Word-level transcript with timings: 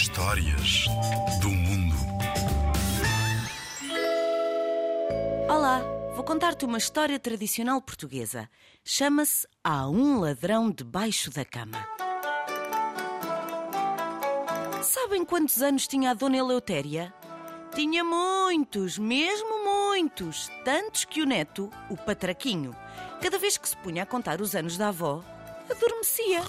Histórias 0.00 0.84
do 1.42 1.48
mundo. 1.48 1.96
Olá, 5.50 5.82
vou 6.14 6.22
contar-te 6.22 6.64
uma 6.64 6.78
história 6.78 7.18
tradicional 7.18 7.82
portuguesa. 7.82 8.48
Chama-se 8.84 9.44
Há 9.64 9.88
um 9.88 10.20
ladrão 10.20 10.70
debaixo 10.70 11.32
da 11.32 11.44
cama. 11.44 11.84
Sabem 14.84 15.24
quantos 15.24 15.60
anos 15.62 15.88
tinha 15.88 16.12
a 16.12 16.14
Dona 16.14 16.36
Eleutéria? 16.36 17.12
Tinha 17.74 18.04
muitos, 18.04 18.98
mesmo 18.98 19.64
muitos. 19.64 20.48
Tantos 20.64 21.04
que 21.06 21.22
o 21.22 21.26
neto, 21.26 21.68
o 21.90 21.96
patraquinho, 21.96 22.72
cada 23.20 23.36
vez 23.36 23.58
que 23.58 23.68
se 23.68 23.76
punha 23.78 24.04
a 24.04 24.06
contar 24.06 24.40
os 24.40 24.54
anos 24.54 24.78
da 24.78 24.90
avó, 24.90 25.24
adormecia. 25.68 26.42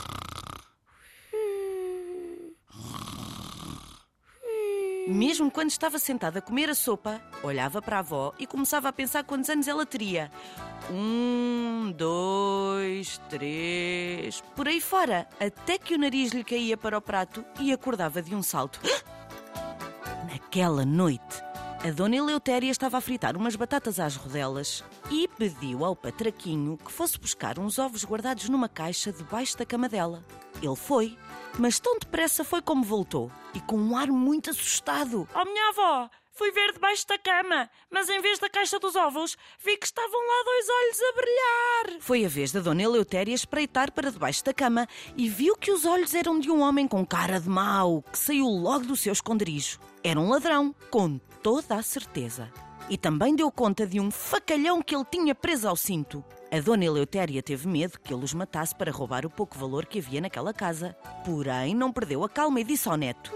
Mesmo 5.08 5.50
quando 5.50 5.70
estava 5.70 5.98
sentada 5.98 6.40
a 6.40 6.42
comer 6.42 6.70
a 6.70 6.76
sopa, 6.76 7.22
olhava 7.42 7.82
para 7.82 7.98
a 7.98 8.00
avó 8.00 8.34
e 8.38 8.46
começava 8.46 8.90
a 8.90 8.94
pensar 8.94 9.24
quantos 9.24 9.50
anos 9.50 9.68
ela 9.68 9.86
teria. 9.86 10.32
Um, 10.92 11.92
dois, 11.96 13.20
três, 13.30 14.42
por 14.56 14.68
aí 14.68 14.80
fora, 14.80 15.28
até 15.40 15.78
que 15.78 15.96
o 15.96 15.98
nariz 15.98 16.32
lhe 16.32 16.44
caía 16.44 16.78
para 16.78 16.98
o 16.98 17.02
prato 17.02 17.44
e 17.60 17.72
acordava 17.72 18.22
de 18.22 18.36
um 18.36 18.44
salto. 18.44 18.80
Naquela 20.32 20.86
noite, 20.86 21.44
a 21.84 21.92
dona 21.92 22.18
Eleutéria 22.18 22.70
estava 22.70 22.98
a 22.98 23.02
fritar 23.02 23.38
umas 23.38 23.56
batatas 23.56 24.00
às 24.00 24.16
rodelas 24.16 24.84
e 25.10 25.28
pediu 25.28 25.86
ao 25.86 25.96
patraquinho 25.96 26.78
que 26.78 26.92
fosse 26.92 27.18
buscar 27.18 27.58
uns 27.58 27.80
ovos 27.80 28.04
guardados 28.04 28.50
numa 28.50 28.68
caixa 28.68 29.12
debaixo 29.12 29.58
da 29.58 29.66
cama 29.66 29.88
dela. 29.88 30.24
Ele 30.62 30.76
foi, 30.76 31.18
mas 31.58 31.80
tão 31.80 31.98
depressa 31.98 32.44
foi 32.44 32.62
como 32.62 32.84
voltou 32.84 33.32
e 33.54 33.60
com 33.62 33.78
um 33.78 33.98
ar 33.98 34.08
muito 34.08 34.50
assustado. 34.50 35.28
Oh, 35.34 35.46
minha 35.46 35.70
avó, 35.70 36.10
fui 36.32 36.52
ver 36.52 36.72
debaixo 36.74 37.08
da 37.08 37.18
cama, 37.18 37.70
mas 37.90 38.10
em 38.10 38.22
vez 38.22 38.40
da 38.40 38.50
caixa 38.50 38.80
dos 38.80 38.96
ovos, 38.96 39.38
vi 39.64 39.76
que 39.78 39.86
estavam 39.86 40.20
lá 40.20 40.44
dois 40.46 40.70
olhos 40.70 41.02
a 41.02 41.14
brilhar. 41.14 42.02
Foi 42.02 42.26
a 42.26 42.30
vez 42.30 42.52
da 42.52 42.60
dona 42.60 42.84
Eleutéria 42.84 43.34
espreitar 43.34 43.92
para 43.92 44.12
debaixo 44.12 44.44
da 44.44 44.54
cama 44.54 44.88
e 45.18 45.28
viu 45.28 45.56
que 45.56 45.72
os 45.72 45.86
olhos 45.86 46.14
eram 46.14 46.40
de 46.40 46.50
um 46.50 46.62
homem 46.62 46.88
com 46.88 47.06
cara 47.06 47.40
de 47.40 47.50
mau 47.50 48.02
que 48.04 48.18
saiu 48.18 48.46
logo 48.48 48.86
do 48.86 48.96
seu 48.96 49.14
esconderijo. 49.14 49.80
Era 50.04 50.20
um 50.20 50.30
ladrão, 50.30 50.74
com 50.90 51.18
toda 51.42 51.76
a 51.76 51.84
certeza. 51.84 52.52
E 52.90 52.98
também 52.98 53.36
deu 53.36 53.52
conta 53.52 53.86
de 53.86 54.00
um 54.00 54.10
facalhão 54.10 54.82
que 54.82 54.96
ele 54.96 55.06
tinha 55.06 55.36
preso 55.36 55.68
ao 55.68 55.76
cinto. 55.76 56.24
A 56.52 56.60
dona 56.60 56.86
Eleutéria 56.86 57.44
teve 57.44 57.68
medo 57.68 58.00
que 58.00 58.12
ele 58.12 58.24
os 58.24 58.34
matasse 58.34 58.74
para 58.74 58.92
roubar 58.92 59.28
o 59.28 59.30
pouco 59.30 59.56
valor 59.58 59.86
que 59.86 60.00
havia 60.00 60.20
naquela 60.20 60.52
casa. 60.52 60.96
Porém, 61.24 61.76
não 61.76 61.94
perdeu 61.94 62.24
a 62.24 62.30
calma 62.30 62.60
e 62.60 62.64
disse 62.64 62.90
ao 62.90 62.98
neto: 62.98 63.32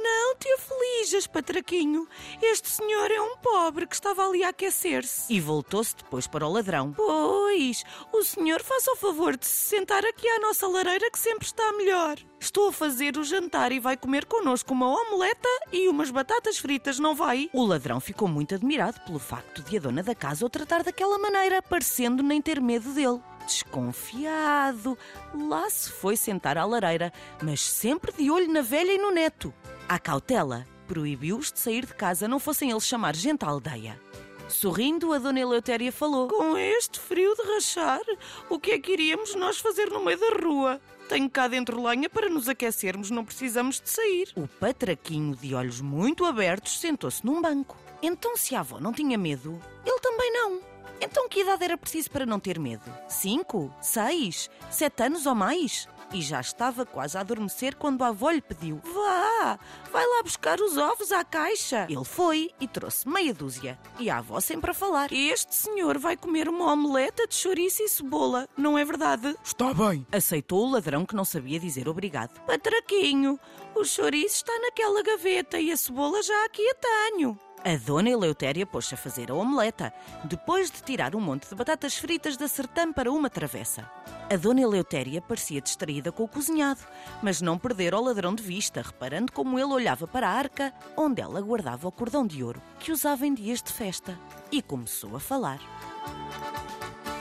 Aflijas, 1.03 1.27
patraquinho. 1.27 2.07
Este 2.41 2.69
senhor 2.69 3.11
é 3.11 3.19
um 3.19 3.35
pobre 3.35 3.85
que 3.85 3.93
estava 3.93 4.25
ali 4.25 4.41
a 4.41 4.49
aquecer-se. 4.49 5.33
E 5.33 5.37
voltou-se 5.37 5.97
depois 5.97 6.27
para 6.27 6.47
o 6.47 6.51
ladrão. 6.51 6.93
Pois, 6.93 7.83
o 8.13 8.23
senhor 8.23 8.63
faça 8.63 8.89
o 8.93 8.95
favor 8.95 9.35
de 9.35 9.45
se 9.45 9.75
sentar 9.75 10.05
aqui 10.05 10.25
à 10.25 10.39
nossa 10.39 10.65
lareira 10.65 11.11
que 11.11 11.19
sempre 11.19 11.45
está 11.45 11.73
melhor. 11.73 12.15
Estou 12.39 12.69
a 12.69 12.71
fazer 12.71 13.17
o 13.17 13.23
jantar 13.23 13.73
e 13.73 13.81
vai 13.81 13.97
comer 13.97 14.23
connosco 14.23 14.73
uma 14.73 14.87
omeleta 14.87 15.49
e 15.73 15.89
umas 15.89 16.09
batatas 16.09 16.57
fritas, 16.57 16.97
não 16.99 17.13
vai? 17.13 17.49
O 17.51 17.65
ladrão 17.65 17.99
ficou 17.99 18.29
muito 18.29 18.55
admirado 18.55 19.01
pelo 19.01 19.19
facto 19.19 19.61
de 19.61 19.75
a 19.75 19.81
dona 19.81 20.03
da 20.03 20.15
casa 20.15 20.45
o 20.45 20.49
tratar 20.49 20.83
daquela 20.83 21.19
maneira, 21.19 21.61
parecendo 21.61 22.23
nem 22.23 22.41
ter 22.41 22.61
medo 22.61 22.93
dele. 22.93 23.19
Desconfiado, 23.45 24.97
lá 25.33 25.69
se 25.69 25.91
foi 25.91 26.15
sentar 26.15 26.57
à 26.57 26.63
lareira, 26.63 27.11
mas 27.41 27.59
sempre 27.59 28.13
de 28.13 28.31
olho 28.31 28.49
na 28.49 28.61
velha 28.61 28.93
e 28.93 28.97
no 28.97 29.11
neto. 29.11 29.53
À 29.89 29.99
cautela, 29.99 30.65
proibiu-os 30.87 31.51
de 31.51 31.59
sair 31.59 31.85
de 31.85 31.93
casa, 31.93 32.27
não 32.27 32.39
fossem 32.39 32.71
eles 32.71 32.85
chamar 32.85 33.15
gente 33.15 33.43
à 33.43 33.49
aldeia. 33.49 33.99
Sorrindo, 34.47 35.13
a 35.13 35.17
dona 35.17 35.39
Eleutéria 35.39 35.91
falou: 35.91 36.27
Com 36.27 36.57
este 36.57 36.99
frio 36.99 37.33
de 37.35 37.41
rachar, 37.53 38.01
o 38.49 38.59
que 38.59 38.71
é 38.71 38.79
que 38.79 38.91
iríamos 38.91 39.33
nós 39.35 39.57
fazer 39.57 39.89
no 39.89 40.03
meio 40.03 40.19
da 40.19 40.29
rua? 40.29 40.81
Tenho 41.09 41.29
cá 41.29 41.47
dentro 41.47 41.81
lenha 41.81 42.09
para 42.09 42.29
nos 42.29 42.47
aquecermos, 42.47 43.09
não 43.09 43.25
precisamos 43.25 43.81
de 43.81 43.89
sair. 43.89 44.29
O 44.35 44.47
patraquinho, 44.47 45.35
de 45.35 45.55
olhos 45.55 45.81
muito 45.81 46.25
abertos, 46.25 46.79
sentou-se 46.79 47.25
num 47.25 47.41
banco. 47.41 47.77
Então, 48.01 48.37
se 48.37 48.55
a 48.55 48.59
avó 48.59 48.79
não 48.79 48.93
tinha 48.93 49.17
medo, 49.17 49.59
ele 49.85 49.99
também 49.99 50.31
não. 50.31 50.61
Então, 51.01 51.27
que 51.27 51.41
idade 51.41 51.63
era 51.63 51.77
preciso 51.77 52.09
para 52.11 52.25
não 52.25 52.39
ter 52.39 52.59
medo? 52.59 52.83
Cinco? 53.09 53.73
Seis? 53.81 54.49
Sete 54.69 55.03
anos 55.03 55.25
ou 55.25 55.35
mais? 55.35 55.87
E 56.13 56.21
já 56.21 56.39
estava 56.39 56.85
quase 56.85 57.17
a 57.17 57.21
adormecer 57.21 57.75
quando 57.75 58.03
a 58.03 58.09
avó 58.09 58.29
lhe 58.29 58.41
pediu: 58.41 58.79
Vá, 58.83 59.57
vai 59.91 60.05
lá 60.05 60.21
buscar 60.21 60.59
os 60.61 60.77
ovos 60.77 61.11
à 61.11 61.23
caixa. 61.23 61.87
Ele 61.89 62.05
foi 62.05 62.51
e 62.59 62.67
trouxe 62.67 63.09
meia 63.09 63.33
dúzia. 63.33 63.79
E 63.99 64.11
a 64.11 64.19
avó 64.19 64.39
sempre 64.39 64.69
a 64.69 64.75
falar: 64.75 65.11
Este 65.11 65.55
senhor 65.55 65.97
vai 65.97 66.15
comer 66.15 66.47
uma 66.47 66.71
omeleta 66.71 67.27
de 67.27 67.33
chouriço 67.33 67.81
e 67.81 67.89
cebola, 67.89 68.47
não 68.55 68.77
é 68.77 68.85
verdade? 68.85 69.35
Está 69.43 69.73
bem. 69.73 70.05
Aceitou 70.11 70.67
o 70.67 70.71
ladrão 70.71 71.03
que 71.03 71.15
não 71.15 71.25
sabia 71.25 71.59
dizer 71.59 71.89
obrigado. 71.89 72.39
Patraquinho, 72.41 73.39
o 73.75 73.83
chouriço 73.83 74.35
está 74.35 74.59
naquela 74.59 75.01
gaveta 75.01 75.59
e 75.59 75.71
a 75.71 75.77
cebola 75.77 76.21
já 76.21 76.45
aqui 76.45 76.61
a 76.69 76.75
tenho. 76.75 77.39
A 77.65 77.77
dona 77.77 78.09
Eleutéria 78.09 78.65
pôs-se 78.65 78.93
a 78.93 78.97
fazer 78.97 79.31
a 79.31 79.35
omeleta, 79.35 79.93
depois 80.25 80.69
de 80.69 80.83
tirar 80.83 81.15
um 81.15 81.21
monte 81.21 81.47
de 81.47 81.55
batatas 81.55 81.95
fritas 81.95 82.35
da 82.35 82.45
sertã 82.45 82.91
para 82.91 83.09
uma 83.09 83.29
travessa. 83.29 83.89
A 84.29 84.35
dona 84.35 84.59
Eleutéria 84.59 85.21
parecia 85.21 85.61
distraída 85.61 86.11
com 86.11 86.23
o 86.23 86.27
cozinhado, 86.27 86.81
mas 87.21 87.41
não 87.41 87.57
perdera 87.57 87.97
o 87.97 88.03
ladrão 88.03 88.35
de 88.35 88.43
vista, 88.43 88.81
reparando 88.81 89.31
como 89.31 89.57
ele 89.57 89.71
olhava 89.71 90.05
para 90.05 90.27
a 90.27 90.33
arca 90.33 90.73
onde 90.97 91.21
ela 91.21 91.39
guardava 91.39 91.87
o 91.87 91.91
cordão 91.91 92.27
de 92.27 92.43
ouro 92.43 92.61
que 92.79 92.91
usava 92.91 93.25
em 93.25 93.33
dias 93.33 93.61
de 93.61 93.71
festa, 93.71 94.19
e 94.51 94.61
começou 94.61 95.15
a 95.15 95.19
falar. 95.21 95.61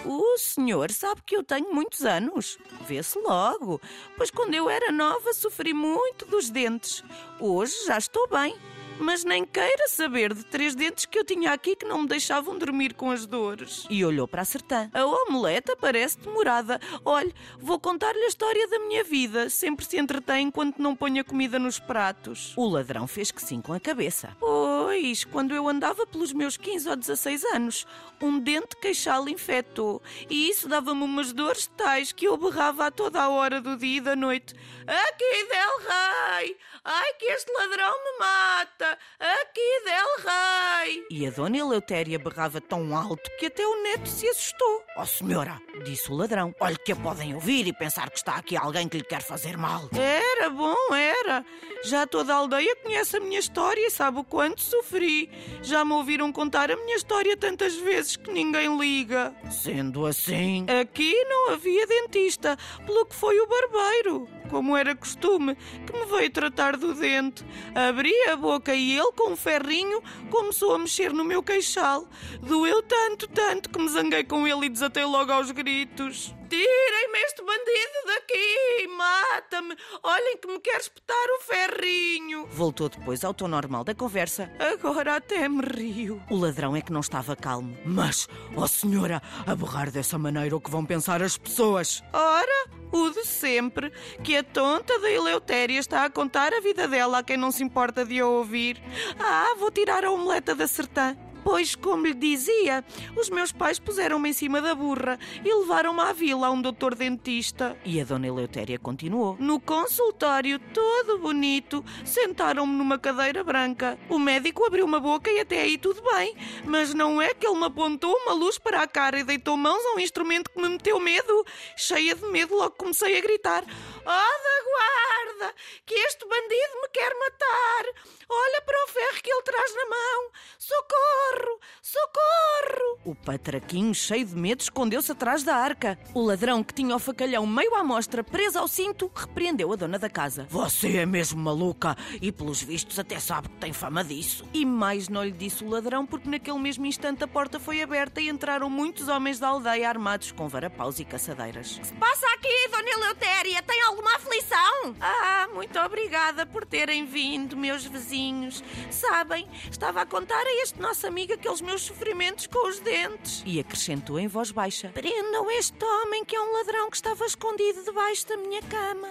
O 0.05 0.37
senhor 0.39 0.91
sabe 0.91 1.23
que 1.25 1.37
eu 1.37 1.45
tenho 1.45 1.73
muitos 1.73 2.05
anos. 2.05 2.59
Vê-se 2.89 3.17
logo, 3.21 3.81
pois 4.17 4.33
quando 4.33 4.55
eu 4.55 4.69
era 4.69 4.91
nova 4.91 5.33
sofri 5.33 5.73
muito 5.73 6.27
dos 6.27 6.51
dentes. 6.51 7.05
Hoje 7.39 7.87
já 7.87 7.97
estou 7.97 8.29
bem 8.29 8.59
mas 9.03 9.25
nem 9.25 9.45
queira 9.45 9.89
saber 9.89 10.33
de 10.33 10.45
três 10.45 10.75
dentes 10.75 11.07
que 11.07 11.19
eu 11.19 11.25
tinha 11.25 11.53
aqui 11.53 11.75
que 11.75 11.85
não 11.85 12.03
me 12.03 12.09
deixavam 12.09 12.59
dormir 12.59 12.95
com 12.95 13.11
as 13.11 13.27
dores. 13.27 13.87
E 13.91 14.05
olhou 14.05 14.29
para 14.29 14.43
a 14.43 14.45
sertã. 14.45 14.91
A 14.93 15.05
omeleta 15.05 15.77
parece 15.77 16.19
demorada. 16.19 16.81
Olhe, 17.05 17.35
vou 17.59 17.79
contar-lhe 17.79 18.25
a 18.25 18.29
história 18.29 18.69
da 18.69 18.79
minha 18.79 19.05
vida. 19.05 19.51
Sempre 19.51 19.85
se 19.85 19.99
entretém 19.99 20.47
enquanto 20.49 20.79
não 20.79 20.95
põe 20.95 21.19
a 21.19 21.25
comida 21.25 21.59
nos 21.59 21.79
pratos. 21.79 22.53
O 22.57 22.69
ladrão 22.69 23.07
fez 23.07 23.31
que 23.31 23.43
sim 23.43 23.61
com 23.61 23.73
a 23.73 23.81
cabeça. 23.81 24.37
Pois, 24.85 25.23
quando 25.23 25.55
eu 25.55 25.69
andava 25.69 26.05
pelos 26.05 26.33
meus 26.33 26.57
15 26.57 26.89
ou 26.89 26.97
16 26.97 27.45
anos, 27.55 27.87
um 28.21 28.37
dente 28.41 28.77
queixal 28.77 29.29
infectou. 29.29 30.03
E 30.29 30.51
isso 30.51 30.69
dava-me 30.69 31.05
umas 31.05 31.33
dores 31.33 31.69
tais 31.77 32.11
que 32.11 32.27
eu 32.27 32.37
berrava 32.37 32.87
a 32.87 32.91
toda 32.91 33.23
a 33.23 33.29
hora 33.29 33.61
do 33.61 33.77
dia 33.77 33.99
e 33.99 34.01
da 34.01 34.17
noite. 34.17 34.55
Aqui 34.85 35.47
del 35.49 35.79
rei! 35.89 36.59
Ai, 36.83 37.13
que 37.15 37.27
este 37.27 37.53
ladrão 37.53 37.93
me 37.93 38.19
mata! 38.19 38.99
Aqui 39.21 39.83
del 39.85 40.27
rei! 40.27 41.07
E 41.09 41.29
a 41.29 41.31
dona 41.31 41.59
Eleutéria 41.59 42.19
berrava 42.19 42.61
tão 42.61 42.97
alto 42.97 43.31
que 43.39 43.47
até 43.47 43.65
o 43.65 43.85
neto 43.85 44.09
se 44.09 44.29
assustou. 44.29 44.82
Oh, 44.95 45.07
senhora, 45.07 45.59
disse 45.85 46.13
o 46.13 46.15
ladrão, 46.15 46.55
olhe 46.61 46.77
que 46.77 46.93
a 46.93 46.97
podem 46.97 47.35
ouvir 47.35 47.67
e 47.67 47.73
pensar 47.73 48.11
que 48.11 48.19
está 48.19 48.37
aqui 48.37 48.57
alguém 48.57 48.87
que 48.87 48.99
lhe 48.99 49.05
quer 49.05 49.23
fazer 49.23 49.57
mal. 49.57 49.89
Era 49.95 50.51
bom, 50.51 50.95
era. 50.95 51.45
Já 51.83 52.07
toda 52.07 52.35
a 52.35 52.37
aldeia 52.37 52.77
conhece 52.77 53.17
a 53.17 53.21
minha 53.21 53.39
história 53.39 53.87
e 53.87 53.91
sabe 53.91 54.19
o 54.19 54.25
quanto 54.25 54.61
sofri. 54.61 55.31
Já 55.63 55.83
me 55.83 55.93
ouviram 55.93 56.31
contar 56.31 56.71
a 56.71 56.77
minha 56.77 56.97
história 56.97 57.35
tantas 57.39 57.75
vezes 57.77 58.17
que 58.17 58.31
ninguém 58.31 58.79
liga. 58.79 59.35
Sendo 59.51 60.05
assim. 60.05 60.67
Aqui 60.81 61.15
não 61.25 61.53
havia 61.53 61.87
dentista, 61.87 62.59
pelo 62.85 63.07
que 63.07 63.15
foi 63.15 63.39
o 63.41 63.47
barbeiro 63.47 64.42
como 64.53 64.77
era 64.77 64.95
costume, 64.95 65.57
que 65.87 65.93
me 65.95 66.05
veio 66.05 66.31
tratar 66.31 66.77
do 66.77 66.93
dente. 66.93 67.43
Abri 67.75 68.13
a 68.29 68.37
boca 68.37 68.75
e 68.75 68.93
ele, 68.93 69.11
com 69.13 69.33
um 69.33 69.37
ferrinho, 69.37 70.03
começou 70.31 70.75
a 70.75 70.79
mexer 70.79 71.11
no 71.11 71.25
meu 71.25 71.43
queixal. 71.43 72.07
Doeu 72.43 72.83
tanto, 72.83 73.27
tanto, 73.27 73.71
que 73.71 73.79
me 73.79 73.89
zanguei 73.89 74.23
com 74.23 74.47
ele 74.47 74.67
e 74.67 74.69
desatei 74.69 75.07
logo 75.07 75.33
aos 75.33 75.51
gritos. 75.51 76.35
Tirem-me 76.53 77.19
este 77.21 77.43
bandido 77.43 77.99
daqui! 78.05 78.87
Mata-me! 78.89 79.75
Olhem 80.03 80.37
que 80.37 80.47
me 80.47 80.61
quer 80.61 80.81
espetar 80.83 81.17
o 81.31 81.41
ferrinho! 81.41 82.47
Voltou 82.49 82.91
depois 82.91 83.25
ao 83.25 83.33
tom 83.33 83.49
normal 83.49 83.85
da 83.85 83.95
conversa. 83.95 84.53
Agora 84.59 85.17
até 85.17 85.49
me 85.49 85.63
rio. 85.63 86.23
O 86.29 86.37
ladrão 86.37 86.77
é 86.77 86.83
que 86.83 86.93
não 86.93 87.01
estava 87.01 87.35
calmo. 87.35 87.75
Mas, 87.87 88.29
ó 88.55 88.65
oh 88.65 88.69
senhora, 88.69 89.23
a 89.47 89.55
berrar 89.55 89.91
dessa 89.91 90.19
maneira 90.19 90.55
o 90.55 90.61
que 90.61 90.71
vão 90.71 90.85
pensar 90.85 91.23
as 91.23 91.39
pessoas? 91.39 92.05
Ora, 92.13 92.69
o 92.93 93.09
de 93.09 93.25
sempre, 93.25 93.91
que 94.23 94.37
a 94.37 94.45
tonta 94.45 94.99
da 94.99 95.11
Eleutéria 95.11 95.79
está 95.79 96.05
a 96.05 96.11
contar 96.11 96.53
a 96.53 96.61
vida 96.61 96.87
dela 96.87 97.21
a 97.21 97.23
quem 97.23 97.39
não 97.39 97.51
se 97.51 97.65
importa 97.65 98.05
de 98.05 98.21
a 98.21 98.27
ouvir. 98.27 98.77
Ah, 99.19 99.55
vou 99.59 99.71
tirar 99.71 100.05
a 100.05 100.11
omeleta 100.11 100.55
da 100.55 100.69
sertã. 100.69 101.17
Pois, 101.45 101.75
como 101.75 102.07
lhe 102.07 102.15
dizia, 102.15 102.85
os 103.17 103.29
meus 103.29 103.53
pais 103.53 103.79
puseram-me 103.79 104.31
em 104.31 104.33
cima 104.33 104.61
da 104.61 104.75
burra 104.75 105.19
e 105.45 105.53
levaram-me 105.53 106.01
à 106.01 106.13
vila 106.13 106.47
a 106.47 106.51
um 106.51 106.63
doutor 106.63 106.95
dentista. 106.95 107.77
E 107.85 108.01
a 108.01 108.05
dona 108.05 108.29
Eleutéria 108.29 108.79
continuou. 108.79 109.37
No 109.39 109.61
consultório, 109.61 110.59
todo 110.59 111.19
bonito, 111.19 111.85
sentaram-me 112.05 112.75
numa 112.75 112.99
cadeira 112.99 113.43
branca. 113.43 113.99
O 114.09 114.19
médico 114.19 114.65
abriu 114.65 114.85
uma 114.85 115.01
boca 115.01 115.31
e 115.31 115.41
até 115.41 115.63
aí 115.63 115.77
tudo 115.77 116.03
bem, 116.15 116.37
mas 116.65 116.95
não 116.95 117.21
é 117.21 117.35
que 117.35 117.47
ele 117.47 117.59
me 117.59 117.65
apontou 117.65 118.15
uma 118.25 118.35
luz 118.35 118.59
para 118.59 118.83
a 118.83 118.87
cara 118.87 119.19
e 119.19 119.25
deitou 119.25 119.57
mãos 119.57 119.85
a 119.87 119.97
um 119.97 120.01
instrumento 120.01 120.51
que 120.51 120.61
me 120.61 120.69
meteu 120.69 121.01
medo. 121.01 121.45
Cheia 121.77 122.15
de 122.15 122.25
medo, 122.27 122.55
logo 122.55 122.75
comecei 122.77 123.19
a 123.19 123.21
gritar: 123.21 123.65
Oh, 124.05 124.09
da 124.09 125.39
guarda, 125.45 125.55
que 125.87 125.95
este 125.95 126.27
bandido 126.27 126.81
me 126.83 126.89
quer 126.89 127.15
matar! 127.15 127.85
Olha 128.29 128.63
para 128.63 128.85
o 128.85 128.89
ferro 128.89 129.23
que 129.23 129.31
ele 129.31 129.43
traz 129.43 129.75
na 129.77 129.87
mão! 129.87 130.31
Socorro! 130.59 131.61
Socorro! 131.81 132.99
O 133.05 133.15
patraquinho, 133.15 133.95
cheio 133.95 134.25
de 134.25 134.35
medo, 134.35 134.61
escondeu-se 134.61 135.13
atrás 135.13 135.43
da 135.43 135.57
arca. 135.57 135.99
O 136.15 136.21
ladrão, 136.21 136.63
que 136.65 136.75
tinha 136.75 136.95
o 136.95 136.99
facalhão 136.99 137.47
meio 137.47 137.75
à 137.75 137.85
mostra, 137.85 138.25
preso 138.25 138.59
ao 138.59 138.69
cinto, 138.69 139.11
repreendeu 139.15 139.73
a 139.73 139.77
dona 139.77 139.99
da 139.99 140.09
casa. 140.09 140.47
Você 140.51 140.99
é 140.99 141.07
mesmo 141.07 141.41
maluca 141.41 141.97
e, 142.21 142.33
pelos 142.33 142.63
vistos, 142.63 142.99
até 142.99 143.19
sabe 143.21 143.49
que 143.49 143.57
tem 143.57 143.73
fama 143.73 144.03
disso. 144.03 144.45
E 144.53 144.65
mais 144.65 145.09
não 145.09 145.25
lhe 145.25 145.33
disse 145.33 145.65
o 145.65 145.69
ladrão, 145.69 146.07
porque 146.07 146.29
naquele 146.29 146.59
mesmo 146.59 146.87
instante 146.87 147.23
a 147.25 147.29
porta 147.29 147.61
foi 147.61 147.83
aberta 147.83 148.21
e 148.21 148.29
entraram 148.29 148.69
muitos 148.71 149.09
homens 149.09 149.39
da 149.39 149.49
aldeia 149.49 149.89
armados 149.89 150.33
com 150.33 150.49
varapaus 150.49 150.99
e 150.99 151.05
caçadeiras. 151.05 151.79
que 151.79 151.87
se 151.87 151.95
passa 151.95 152.27
aqui, 152.35 152.69
Dona 152.71 152.91
Eleutéria? 152.91 153.63
Tem 153.63 153.83
alguma 153.93 154.17
aflição? 154.17 154.97
Ah, 155.01 155.49
muito 155.53 155.79
obrigada 155.79 156.47
por 156.47 156.65
terem 156.65 157.05
vindo, 157.05 157.57
meus 157.57 157.85
vizinhos. 157.85 158.65
Sabem, 158.91 159.47
estava 159.71 160.01
a 160.01 160.07
contar 160.07 160.43
a 160.43 160.63
este 160.63 160.81
nosso 160.81 161.07
amigo 161.07 161.35
aqueles 161.35 161.61
meus 161.61 161.83
sofrimentos 161.83 162.47
com 162.47 162.69
os 162.69 162.81
dentes. 162.81 163.43
E 163.45 163.61
acrescentou 163.61 164.19
em 164.19 164.27
voz 164.27 164.51
baixa: 164.51 164.89
Prendam 164.95 165.51
este 165.51 165.85
homem 165.85 166.25
que 166.25 166.35
é 166.35 166.41
um 166.41 166.53
ladrão 166.55 166.91
que 166.91 166.97
estava 166.97 167.25
escondido 167.27 167.85
debaixo 167.85 168.27
da 168.27 168.37
minha 168.37 168.63
cama. 168.63 169.09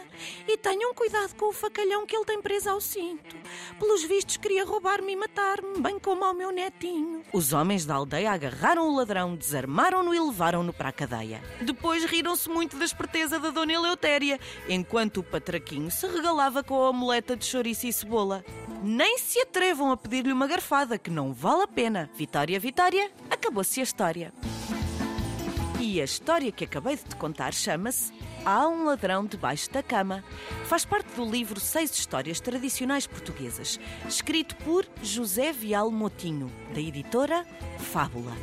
E 0.48 0.58
tenham 0.58 0.94
cuidado 0.96 1.36
com 1.36 1.50
o 1.50 1.54
facalhão 1.54 2.06
que 2.06 2.16
ele 2.16 2.26
tem 2.26 2.42
preso 2.42 2.70
ao 2.70 2.82
cinto. 2.82 3.36
Pelos 3.78 4.04
vistos, 4.04 4.38
queria 4.38 4.66
roubar-me 4.66 5.14
e 5.14 5.16
matar-me, 5.16 5.80
bem 5.80 6.00
como 6.00 6.24
ao 6.24 6.34
meu 6.34 6.52
netinho. 6.52 7.24
Os 7.32 7.54
homens 7.54 7.86
da 7.86 7.96
aldeia 7.96 8.32
agarraram 8.32 8.88
o 8.88 8.96
ladrão, 8.96 9.36
desarmaram-no 9.36 10.14
e 10.14 10.20
levaram-no 10.20 10.74
para 10.74 10.90
a 10.90 10.94
cadeia. 10.94 11.44
Depois 11.62 12.04
riram-se 12.04 12.50
muito 12.50 12.78
da 12.78 12.86
esperteza 12.86 13.40
da 13.40 13.52
Dona 13.52 13.74
Eleutéria, 13.74 14.40
enquanto 14.74 15.18
o 15.18 15.24
patraquinho 15.24 15.92
se 15.92 16.08
regalava 16.08 16.64
com 16.64 16.76
a 16.76 16.90
omeleta 16.90 17.36
de 17.36 17.46
chouriço 17.46 17.88
e 17.88 17.94
cebola. 17.94 18.44
Nem 18.82 19.18
se 19.18 19.40
atrevam 19.40 19.92
a 19.92 19.98
pedir-lhe 19.98 20.32
uma 20.32 20.48
garfada, 20.48 20.98
que 20.98 21.10
não 21.10 21.34
vale 21.34 21.64
a 21.64 21.68
pena. 21.68 22.10
Vitória, 22.16 22.60
Vitória, 22.60 23.12
acabou-se 23.30 23.80
a 23.80 23.84
história. 23.84 24.34
E 25.80 26.00
a 26.00 26.06
história 26.06 26.52
que 26.52 26.64
acabei 26.64 26.96
de 26.96 27.04
te 27.04 27.16
contar 27.16 27.54
chama-se 27.54 28.14
Há 28.44 28.68
um 28.68 28.86
ladrão 28.86 29.26
debaixo 29.26 29.70
da 29.72 29.84
cama. 29.84 30.24
Faz 30.66 30.84
parte 30.84 31.14
do 31.16 31.30
livro 31.30 31.60
Seis 31.60 31.92
Histórias 31.92 32.40
Tradicionais 32.40 33.06
Portuguesas, 33.06 33.80
escrito 34.08 34.56
por 34.58 34.88
José 35.04 35.52
Vial 35.52 35.92
Motinho, 35.92 36.52
da 36.74 36.80
editora 36.80 37.46
Fábula. 37.78 38.34